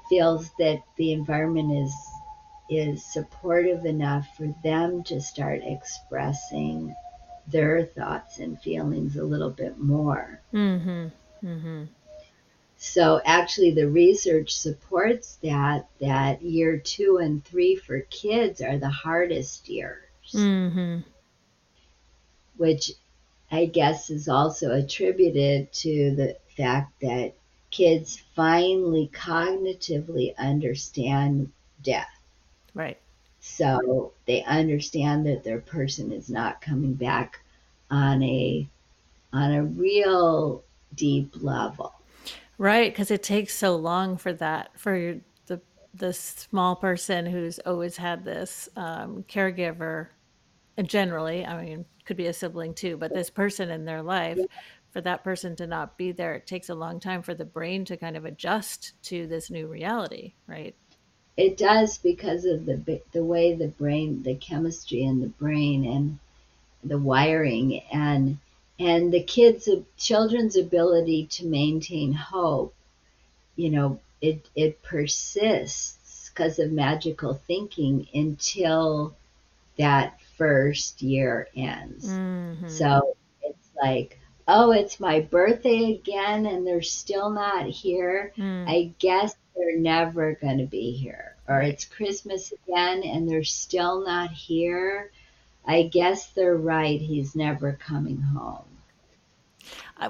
[0.09, 1.93] feels that the environment is
[2.69, 6.95] is supportive enough for them to start expressing
[7.47, 10.39] their thoughts and feelings a little bit more.
[10.51, 11.07] Hmm
[11.41, 11.83] hmm
[12.77, 18.89] so actually the research supports that that year 2 and 3 for kids are the
[18.89, 20.99] hardest years hmm
[22.57, 22.91] which
[23.51, 27.33] I guess is also attributed to the fact that
[27.69, 31.51] kids finally cognitively understand
[31.83, 32.19] death.
[32.73, 32.97] Right.
[33.39, 37.39] So they understand that their person is not coming back
[37.91, 38.67] on a
[39.31, 40.63] on a real
[40.95, 41.93] deep level.
[42.57, 45.61] Right, because it takes so long for that for the
[45.93, 50.07] the small person who's always had this um, caregiver.
[50.77, 54.39] And generally, I mean, could be a sibling too, but this person in their life,
[54.91, 57.83] for that person to not be there, it takes a long time for the brain
[57.85, 60.75] to kind of adjust to this new reality, right?
[61.35, 66.19] It does because of the the way the brain, the chemistry in the brain and
[66.83, 68.37] the wiring and
[68.79, 72.75] and the kids children's ability to maintain hope
[73.55, 79.15] you know it it persists because of magical thinking until
[79.77, 82.09] that first year ends.
[82.09, 88.33] Hmm so it's like oh it's my birthday again and they're still not here.
[88.37, 91.35] Mm, i guess they're never going to be here.
[91.47, 95.11] Or it's christmas again and they're still not here
[95.67, 96.99] I guess they're right.
[96.99, 98.65] He's never coming home.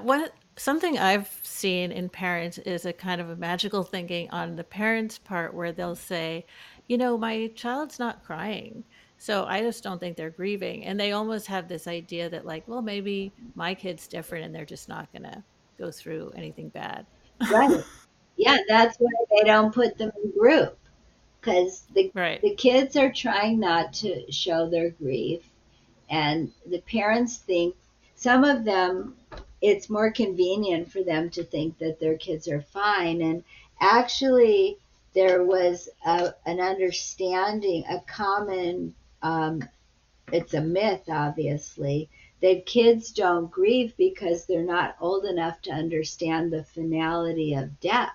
[0.02, 4.64] What something I've seen in parents is a kind of a magical thinking on the
[4.64, 6.44] parents' part where they'll say,
[6.88, 8.84] you know, my child's not crying.
[9.18, 10.84] So I just don't think they're grieving.
[10.84, 14.66] And they almost have this idea that, like, well, maybe my kid's different and they're
[14.66, 15.42] just not going to
[15.78, 17.06] go through anything bad.
[17.50, 17.82] Right.
[18.38, 20.78] Yeah, that's why they don't put them in group
[21.46, 22.40] because the right.
[22.42, 25.42] the kids are trying not to show their grief,
[26.10, 27.74] and the parents think
[28.16, 29.16] some of them
[29.62, 33.44] it's more convenient for them to think that their kids are fine, and
[33.80, 34.76] actually
[35.14, 38.94] there was a, an understanding, a common.
[39.22, 39.62] Um,
[40.32, 42.08] it's a myth, obviously,
[42.42, 48.12] that kids don't grieve because they're not old enough to understand the finality of death.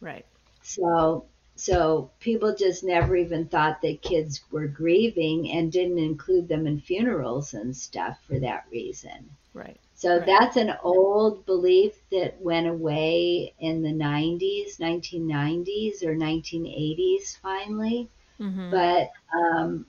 [0.00, 0.26] Right.
[0.62, 1.26] So
[1.64, 6.80] so people just never even thought that kids were grieving and didn't include them in
[6.80, 9.30] funerals and stuff for that reason.
[9.54, 9.80] Right.
[9.94, 10.26] So Right.
[10.26, 18.10] that's an old belief that went away in the 90s, 1990s or 1980s finally.
[18.38, 19.86] hmm But um,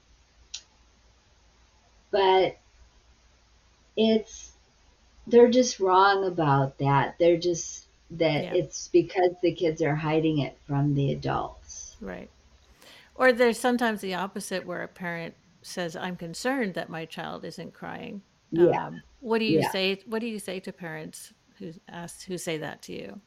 [2.12, 2.58] but
[3.98, 4.54] it's
[5.28, 7.16] they're just wrong about that.
[7.20, 7.88] They're just
[8.18, 8.54] that yeah.
[8.54, 11.98] it's because the kids are hiding it from the adults.
[12.02, 12.30] Right.
[13.16, 17.74] Or there's sometimes the opposite where a parent says, "I'm concerned that my child isn't
[17.74, 18.88] crying." Yeah.
[18.88, 19.72] Um, what do you yeah.
[19.72, 20.02] say?
[20.06, 23.22] What do you say to parents who ask who say that to you?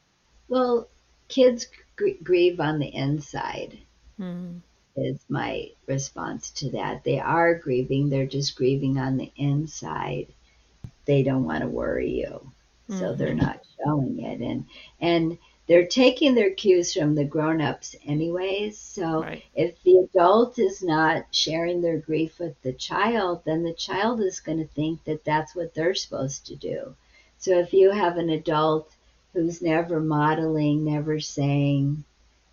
[0.48, 0.88] Well,
[1.28, 1.66] kids
[1.96, 3.78] gr- grieve on the inside.
[4.20, 4.58] Mm-hmm.
[4.98, 7.04] Is my response to that.
[7.04, 8.08] They are grieving.
[8.08, 10.28] They're just grieving on the inside.
[11.04, 12.50] They don't want to worry you,
[12.88, 12.98] mm-hmm.
[12.98, 13.46] so they're mm-hmm.
[13.46, 14.40] not showing it.
[14.40, 14.66] And
[15.00, 19.42] and they're taking their cues from the grown-ups anyways so right.
[19.54, 24.40] if the adult is not sharing their grief with the child then the child is
[24.40, 26.94] going to think that that's what they're supposed to do
[27.38, 28.90] so if you have an adult
[29.32, 32.04] who's never modeling never saying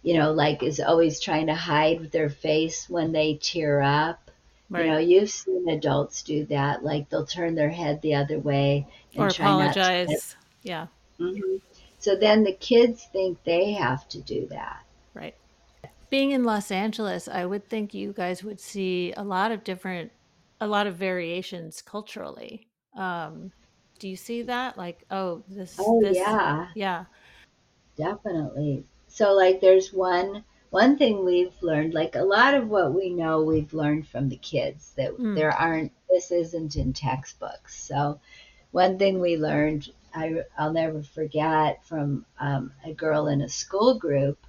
[0.01, 4.31] you know like is always trying to hide their face when they tear up
[4.73, 4.85] right.
[4.85, 8.87] you know you've seen adults do that like they'll turn their head the other way
[9.13, 10.87] and or apologize yeah
[11.19, 11.57] mm-hmm.
[12.03, 14.83] So then the kids think they have to do that.
[15.13, 15.35] Right.
[16.09, 20.11] Being in Los Angeles, I would think you guys would see a lot of different,
[20.59, 22.67] a lot of variations culturally.
[22.97, 23.53] Um,
[23.99, 24.77] do you see that?
[24.77, 25.77] Like, oh, this.
[25.79, 26.67] Oh this, yeah.
[26.75, 27.05] Yeah.
[27.95, 28.83] Definitely.
[29.07, 30.43] So like, there's one
[30.73, 31.93] one thing we've learned.
[31.93, 35.35] Like a lot of what we know, we've learned from the kids that mm.
[35.35, 35.91] there aren't.
[36.09, 37.79] This isn't in textbooks.
[37.79, 38.19] So
[38.71, 43.99] one thing we learned I, will never forget from um, a girl in a school
[43.99, 44.39] group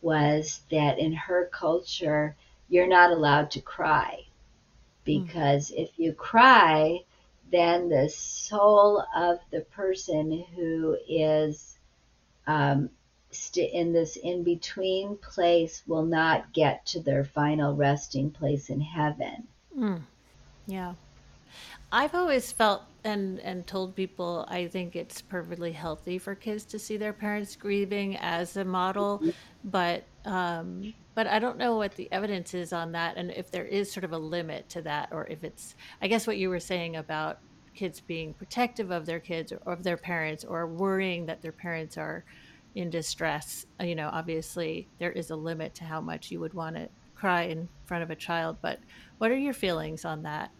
[0.00, 2.34] was that in her culture,
[2.68, 4.24] you're not allowed to cry
[5.04, 5.82] because mm-hmm.
[5.82, 6.98] if you cry,
[7.52, 11.78] then the soul of the person who is
[12.48, 12.90] um,
[13.32, 18.80] st- in this in between place will not get to their final resting place in
[18.80, 19.46] heaven.
[19.76, 20.02] Mm.
[20.66, 20.94] Yeah.
[21.90, 26.78] I've always felt and and told people I think it's perfectly healthy for kids to
[26.78, 29.30] see their parents grieving as a model, mm-hmm.
[29.64, 33.66] but um, but I don't know what the evidence is on that, and if there
[33.66, 36.60] is sort of a limit to that, or if it's I guess what you were
[36.60, 37.38] saying about
[37.74, 41.98] kids being protective of their kids or of their parents, or worrying that their parents
[41.98, 42.24] are
[42.74, 43.66] in distress.
[43.80, 46.88] Uh, you know, obviously there is a limit to how much you would want to
[47.14, 48.80] cry in front of a child, but
[49.18, 50.50] what are your feelings on that?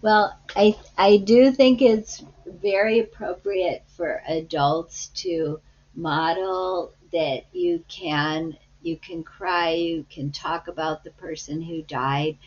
[0.00, 5.60] Well, I I do think it's very appropriate for adults to
[5.94, 12.38] model that you can you can cry, you can talk about the person who died,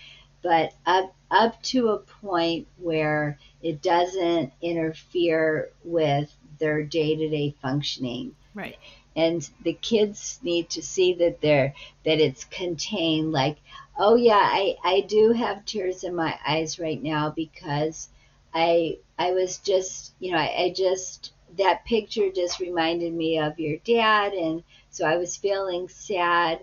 [0.41, 8.35] but up up to a point where it doesn't interfere with their day-to-day functioning.
[8.53, 8.77] Right.
[9.15, 11.73] And the kids need to see that they're
[12.05, 13.57] that it's contained like
[13.97, 18.09] Oh yeah, I I do have tears in my eyes right now because
[18.53, 23.59] I I was just you know I, I just that picture just reminded me of
[23.59, 26.61] your dad and so I was feeling sad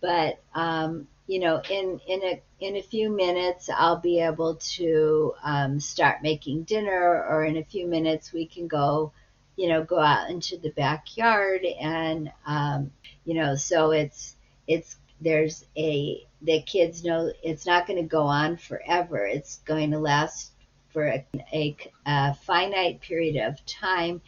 [0.00, 5.34] but um, you know in in a in a few minutes I'll be able to
[5.42, 9.12] um, start making dinner or in a few minutes we can go
[9.60, 12.90] you know go out into the backyard and um,
[13.26, 14.36] you know so it's
[14.66, 19.26] it's there's a the kids know it's not going to go on forever.
[19.26, 20.52] It's going to last
[20.88, 24.20] for a, a, a, finite period of time,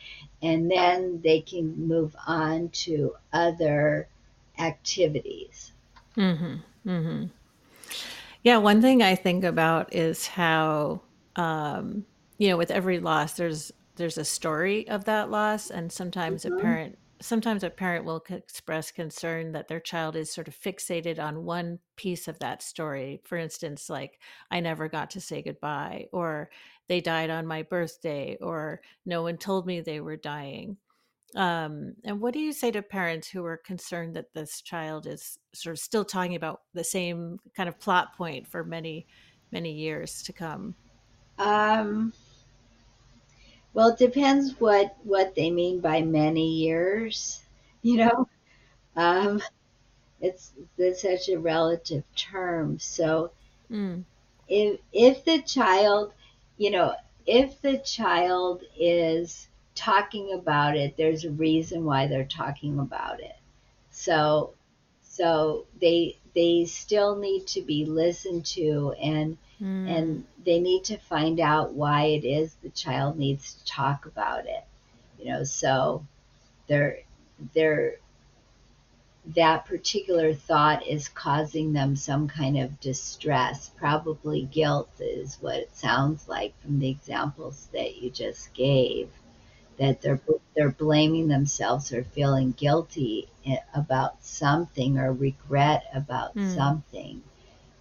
[0.43, 4.07] and then they can move on to other
[4.59, 5.73] activities.
[6.17, 6.55] Mm-hmm.
[6.87, 7.25] Mm-hmm.
[8.43, 11.01] Yeah, one thing I think about is how,
[11.35, 12.05] um,
[12.39, 16.59] you know, with every loss, there's there's a story of that loss, and sometimes mm-hmm.
[16.59, 21.19] a parent sometimes a parent will express concern that their child is sort of fixated
[21.19, 23.21] on one piece of that story.
[23.25, 24.19] For instance, like,
[24.51, 26.51] I never got to say goodbye, or
[26.89, 30.77] they died on my birthday, or no one told me they were dying.
[31.35, 35.39] Um, and what do you say to parents who are concerned that this child is
[35.55, 39.07] sort of still talking about the same kind of plot point for many,
[39.51, 40.75] many years to come?
[41.39, 42.13] Um,
[43.75, 47.39] well, it depends what what they mean by many years.
[47.85, 48.29] You know,
[48.95, 49.43] um,
[50.21, 52.79] it's it's such a relative term.
[52.79, 53.33] So,
[53.69, 54.05] mm.
[54.49, 56.13] if if the child,
[56.59, 56.95] you know,
[57.27, 63.37] if the child is talking about it, there's a reason why they're talking about it.
[63.91, 64.53] So,
[65.03, 69.89] so they they still need to be listened to and mm.
[69.89, 74.47] and they need to find out why it is the child needs to talk about
[74.47, 74.65] it
[75.19, 76.05] you know so
[76.67, 76.99] they're
[77.55, 77.97] they're
[79.25, 83.71] that particular thought is causing them some kind of distress.
[83.77, 89.11] Probably guilt is what it sounds like from the examples that you just gave.
[89.79, 90.21] That they're
[90.55, 93.29] they're blaming themselves or feeling guilty
[93.75, 96.55] about something or regret about mm.
[96.55, 97.23] something,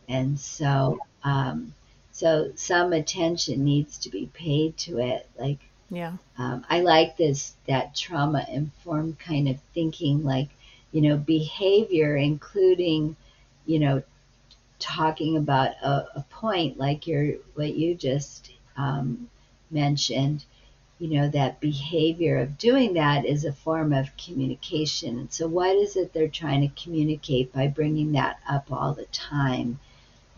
[0.08, 1.74] and so um,
[2.12, 5.30] so some attention needs to be paid to it.
[5.38, 10.24] Like yeah, um, I like this that trauma informed kind of thinking.
[10.24, 10.50] Like
[10.92, 13.16] you know, behavior, including,
[13.66, 14.04] you know,
[14.80, 19.30] talking about a, a point like your what you just um,
[19.70, 20.44] mentioned,
[21.02, 25.18] you know, that behavior of doing that is a form of communication.
[25.18, 29.08] And so, what is it they're trying to communicate by bringing that up all the
[29.08, 29.80] time?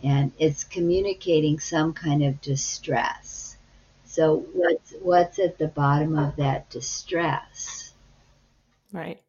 [0.02, 3.58] And it's communicating some kind of distress.
[4.06, 7.92] So, what's what's at the bottom of that distress?
[8.94, 9.22] Right.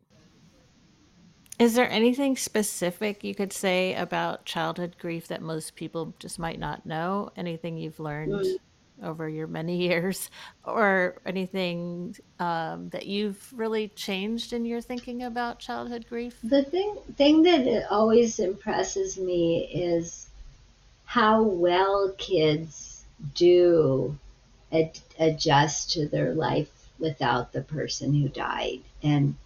[1.58, 6.60] Is there anything specific you could say about childhood grief that most people just might
[6.60, 7.30] not know?
[7.36, 8.56] Anything you've learned mm.
[9.02, 10.30] Over your many years,
[10.64, 16.38] or anything um, that you've really changed in your thinking about childhood grief?
[16.42, 20.28] The thing thing that always impresses me is
[21.04, 24.18] how well kids do
[24.72, 29.36] ad- adjust to their life without the person who died, and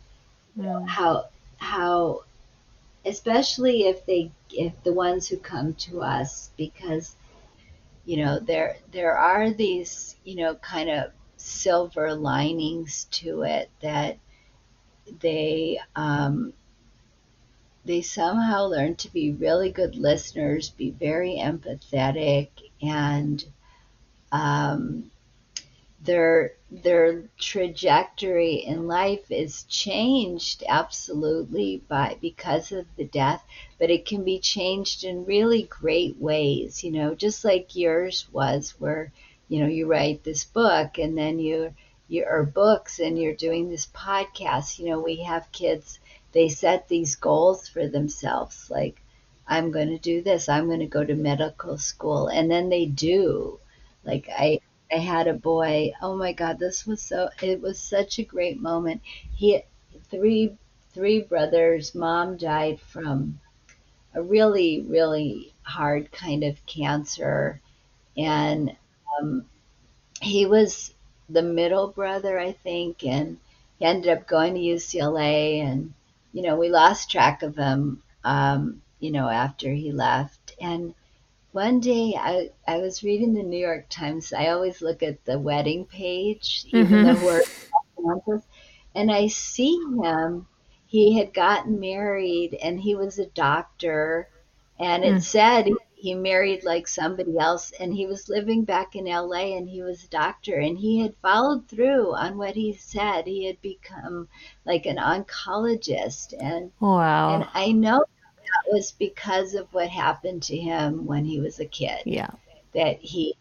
[0.59, 0.89] mm.
[0.89, 1.27] how
[1.59, 2.23] how
[3.05, 7.15] especially if they if the ones who come to us because
[8.09, 14.17] you know there there are these you know kind of silver linings to it that
[15.21, 16.55] they um,
[17.85, 22.49] they somehow learn to be really good listeners, be very empathetic,
[22.83, 23.45] and
[24.33, 25.11] um,
[26.01, 33.45] their their trajectory in life is changed absolutely by because of the death
[33.79, 38.75] but it can be changed in really great ways you know just like yours was
[38.79, 39.13] where
[39.49, 41.75] you know you write this book and then you
[42.07, 45.99] you are books and you're doing this podcast you know we have kids
[46.33, 49.03] they set these goals for themselves like
[49.49, 52.87] i'm going to do this i'm going to go to medical school and then they
[52.87, 53.59] do.
[54.05, 54.61] Like i
[54.93, 55.93] I had a boy.
[56.01, 57.29] Oh my God, this was so.
[57.43, 59.03] It was such a great moment.
[59.35, 59.63] He
[60.11, 60.57] three
[60.93, 61.95] three brothers.
[61.95, 63.41] Mom died from
[64.15, 67.61] a really really hard kind of cancer,
[68.17, 68.75] and
[69.21, 69.45] um,
[70.23, 70.95] he was
[71.29, 73.39] the middle brother, I think, and
[73.79, 75.93] he ended up going to UCLA, and
[76.33, 78.03] you know we lost track of him.
[78.25, 80.95] Um, you know after he left, and
[81.59, 84.33] one day I, I was reading the New York Times.
[84.33, 87.25] I always look at the wedding page, even mm-hmm.
[87.25, 87.43] though
[88.25, 88.43] we're
[88.95, 90.47] and I see him.
[90.87, 94.29] He had gotten married and he was a doctor,
[94.79, 95.23] and it mm.
[95.23, 99.83] said he married like somebody else, and he was living back in LA and he
[99.83, 103.27] was a doctor, and he had followed through on what he said.
[103.27, 104.29] He had become
[104.65, 107.35] like an oncologist, and wow.
[107.35, 108.05] And I know
[108.71, 112.01] was because of what happened to him when he was a kid.
[112.05, 112.31] Yeah.
[112.75, 113.37] That he,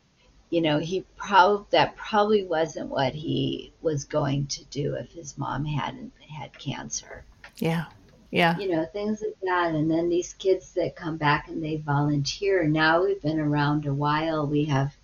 [0.50, 5.38] you know, he probably, that probably wasn't what he was going to do if his
[5.38, 7.26] mom hadn't had cancer.
[7.58, 7.86] Yeah.
[8.32, 8.58] Yeah.
[8.58, 9.74] You know, things like that.
[9.74, 12.68] And then these kids that come back and they volunteer.
[12.68, 14.46] Now we've been around a while.
[14.46, 14.96] We have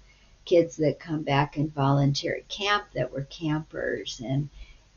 [0.45, 4.49] kids that come back and volunteer at camp that were campers and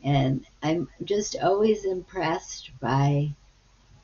[0.03, 3.35] and I'm just always impressed by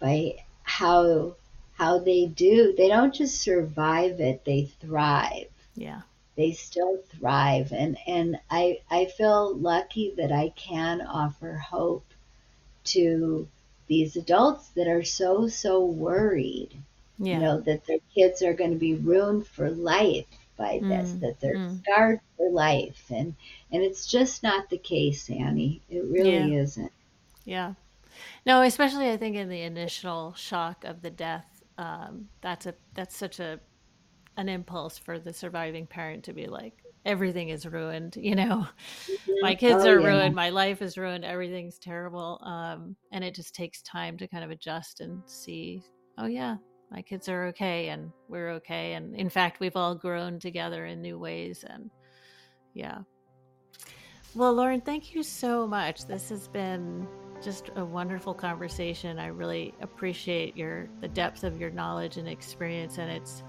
[0.01, 1.37] by how
[1.75, 2.75] how they do.
[2.77, 5.49] They don't just survive it; they thrive.
[5.75, 6.03] Yeah,
[6.37, 12.07] they still thrive, and and I I feel lucky that I can offer hope
[12.85, 13.49] to
[13.87, 16.71] these adults that are so so worried.
[17.19, 17.35] Yeah.
[17.35, 21.21] You know that their kids are going to be ruined for life by this, mm.
[21.21, 21.79] that they're mm.
[21.83, 23.35] scarred for life, and
[23.71, 25.83] and it's just not the case, Annie.
[25.89, 26.61] It really yeah.
[26.63, 26.93] isn't.
[27.45, 27.75] Yeah.
[28.47, 33.17] No, especially I think in the initial shock of the death, um, that's a that's
[33.17, 33.61] such a
[34.37, 38.17] an impulse for the surviving parent to be like, everything is ruined.
[38.17, 38.67] You know,
[39.07, 39.33] mm-hmm.
[39.41, 40.07] my kids oh, are yeah.
[40.07, 44.45] ruined, my life is ruined, everything's terrible, um, and it just takes time to kind
[44.45, 45.83] of adjust and see.
[46.19, 46.57] Oh yeah,
[46.91, 51.03] my kids are okay, and we're okay, and in fact, we've all grown together in
[51.03, 51.91] new ways, and
[52.75, 52.99] yeah.
[54.35, 56.07] Well, Lauren, thank you so much.
[56.07, 57.07] This has been
[57.43, 59.19] just a wonderful conversation.
[59.19, 63.43] I really appreciate your the depth of your knowledge and experience, and it's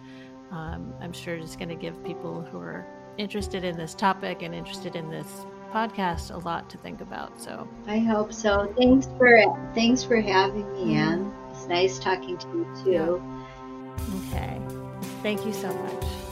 [0.52, 2.86] um, I'm sure just going to give people who are
[3.18, 7.42] interested in this topic and interested in this podcast a lot to think about.
[7.42, 8.74] So I hope so.
[8.78, 10.98] Thanks for thanks for having me, mm-hmm.
[10.98, 11.34] Anne.
[11.52, 13.24] It's nice talking to you too.
[14.28, 14.60] Okay.
[15.22, 16.23] Thank you so much.